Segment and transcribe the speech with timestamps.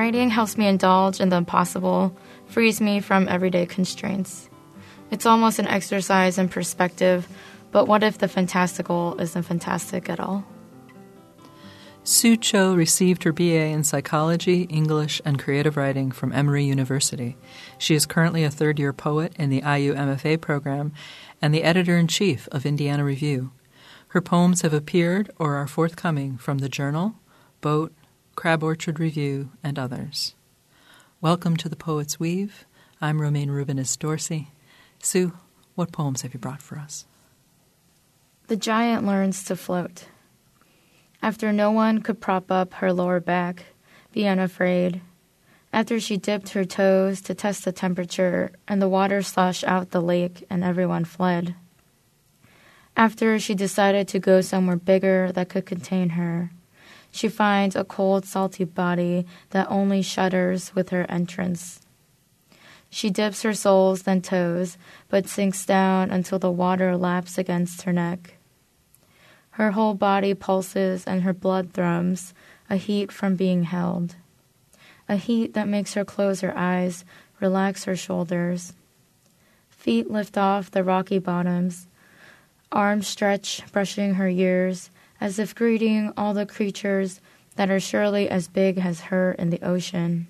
[0.00, 2.16] Writing helps me indulge in the impossible,
[2.46, 4.48] frees me from everyday constraints.
[5.10, 7.28] It's almost an exercise in perspective,
[7.70, 10.46] but what if the fantastical isn't fantastic at all?
[12.02, 17.36] Sue Cho received her BA in Psychology, English, and Creative Writing from Emory University.
[17.76, 20.94] She is currently a third year poet in the IU MFA program
[21.42, 23.52] and the editor in chief of Indiana Review.
[24.08, 27.16] Her poems have appeared or are forthcoming from the Journal,
[27.60, 27.92] Boat,
[28.40, 30.34] Crab Orchard Review, and others.
[31.20, 32.64] Welcome to the Poet's Weave.
[32.98, 34.48] I'm Romayne Rubinas Dorsey.
[34.98, 35.34] Sue,
[35.74, 37.04] what poems have you brought for us?
[38.46, 40.06] The giant learns to float.
[41.20, 43.66] After no one could prop up her lower back,
[44.10, 45.02] be unafraid.
[45.70, 50.00] After she dipped her toes to test the temperature and the water sloshed out the
[50.00, 51.56] lake and everyone fled.
[52.96, 56.52] After she decided to go somewhere bigger that could contain her,
[57.10, 61.80] she finds a cold, salty body that only shudders with her entrance.
[62.88, 64.76] She dips her soles, then toes,
[65.08, 68.34] but sinks down until the water laps against her neck.
[69.52, 72.34] Her whole body pulses and her blood thrums,
[72.68, 74.16] a heat from being held.
[75.08, 77.04] A heat that makes her close her eyes,
[77.40, 78.74] relax her shoulders.
[79.68, 81.86] Feet lift off the rocky bottoms,
[82.70, 87.20] arms stretch, brushing her ears, as if greeting all the creatures
[87.56, 90.26] that are surely as big as her in the ocean.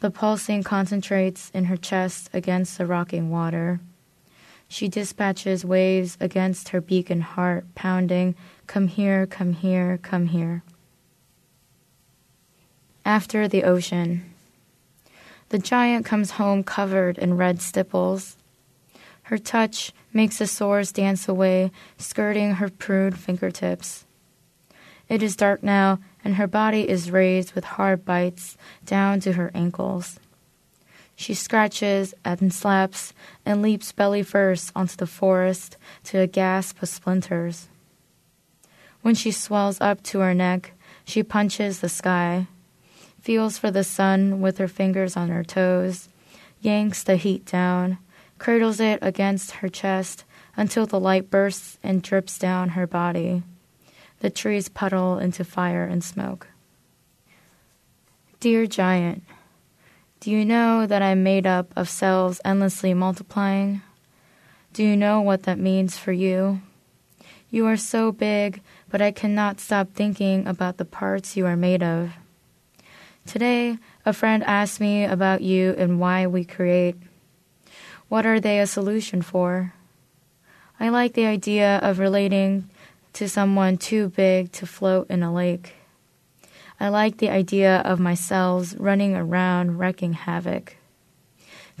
[0.00, 3.78] The pulsing concentrates in her chest against the rocking water.
[4.66, 8.34] She dispatches waves against her beacon heart, pounding,
[8.66, 10.64] Come here, come here, come here.
[13.04, 14.24] After the ocean.
[15.50, 18.36] The giant comes home covered in red stipples.
[19.22, 24.04] Her touch makes the sores dance away, skirting her prude fingertips.
[25.08, 28.56] It is dark now, and her body is raised with hard bites
[28.86, 30.18] down to her ankles.
[31.14, 33.12] She scratches and slaps
[33.44, 37.68] and leaps belly first onto the forest to a gasp of splinters.
[39.02, 40.72] When she swells up to her neck,
[41.04, 42.46] she punches the sky,
[43.20, 46.08] feels for the sun with her fingers on her toes,
[46.60, 47.98] yanks the heat down,
[48.42, 50.24] cradles it against her chest
[50.56, 53.40] until the light bursts and drips down her body.
[54.18, 56.48] The trees puddle into fire and smoke.
[58.40, 59.22] Dear giant,
[60.18, 63.80] do you know that I'm made up of cells endlessly multiplying?
[64.72, 66.62] Do you know what that means for you?
[67.48, 68.60] You are so big,
[68.90, 72.10] but I cannot stop thinking about the parts you are made of.
[73.24, 76.96] Today, a friend asked me about you and why we create.
[78.12, 79.72] What are they a solution for?
[80.78, 82.68] I like the idea of relating
[83.14, 85.76] to someone too big to float in a lake.
[86.78, 90.76] I like the idea of my cells running around wrecking havoc.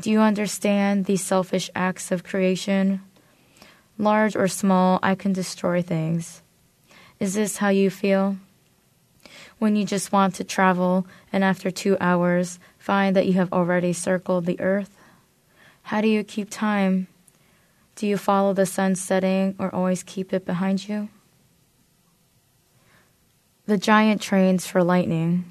[0.00, 3.02] Do you understand these selfish acts of creation?
[3.98, 6.40] Large or small, I can destroy things.
[7.20, 8.36] Is this how you feel?
[9.58, 13.92] When you just want to travel and after two hours find that you have already
[13.92, 14.96] circled the earth?
[15.82, 17.08] How do you keep time?
[17.96, 21.08] Do you follow the sun setting or always keep it behind you?
[23.66, 25.44] The giant trains for lightning.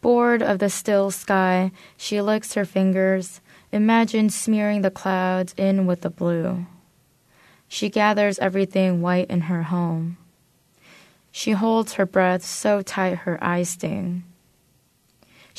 [0.00, 3.40] Bored of the still sky, she licks her fingers,
[3.72, 6.66] imagines smearing the clouds in with the blue.
[7.66, 10.16] She gathers everything white in her home.
[11.32, 14.24] She holds her breath so tight her eyes sting.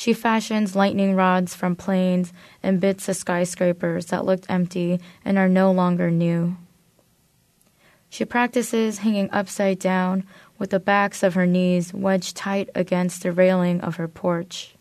[0.00, 5.46] She fashions lightning rods from planes and bits of skyscrapers that looked empty and are
[5.46, 6.56] no longer new.
[8.08, 10.24] She practices hanging upside down
[10.58, 14.74] with the backs of her knees wedged tight against the railing of her porch.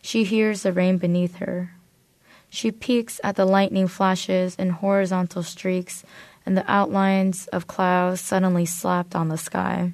[0.00, 1.72] She hears the rain beneath her.
[2.48, 6.04] She peeks at the lightning flashes and horizontal streaks
[6.46, 9.92] and the outlines of clouds suddenly slapped on the sky.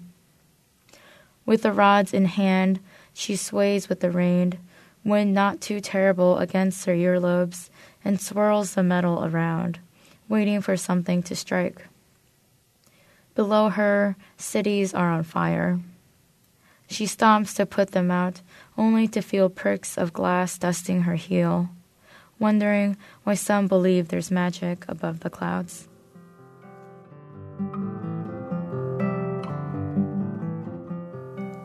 [1.46, 2.80] With the rods in hand,
[3.14, 4.58] she sways with the rain,
[5.04, 7.70] wind not too terrible against her earlobes,
[8.04, 9.78] and swirls the metal around,
[10.28, 11.86] waiting for something to strike.
[13.34, 15.80] Below her, cities are on fire.
[16.88, 18.42] She stomps to put them out,
[18.76, 21.70] only to feel pricks of glass dusting her heel,
[22.38, 25.88] wondering why some believe there's magic above the clouds.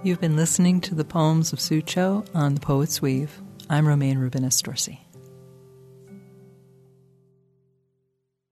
[0.10, 3.40] You've been listening to the poems of Sue Cho on The Poet's Weave.
[3.70, 5.06] I'm Romayne Rubinas Dorsey.